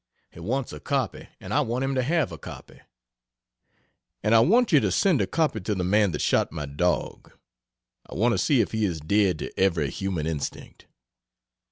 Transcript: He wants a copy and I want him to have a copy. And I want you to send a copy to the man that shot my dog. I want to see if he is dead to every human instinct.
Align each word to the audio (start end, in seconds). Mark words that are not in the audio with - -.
He 0.31 0.39
wants 0.39 0.73
a 0.73 0.79
copy 0.79 1.27
and 1.39 1.53
I 1.53 1.61
want 1.61 1.83
him 1.83 1.93
to 1.93 2.01
have 2.01 2.31
a 2.31 2.37
copy. 2.39 2.81
And 4.23 4.33
I 4.33 4.39
want 4.39 4.71
you 4.71 4.79
to 4.79 4.89
send 4.91 5.21
a 5.21 5.27
copy 5.27 5.59
to 5.59 5.75
the 5.75 5.83
man 5.83 6.11
that 6.13 6.21
shot 6.21 6.51
my 6.51 6.65
dog. 6.65 7.31
I 8.09 8.15
want 8.15 8.31
to 8.31 8.39
see 8.39 8.61
if 8.61 8.71
he 8.71 8.83
is 8.83 8.99
dead 8.99 9.37
to 9.37 9.59
every 9.59 9.91
human 9.91 10.25
instinct. 10.25 10.87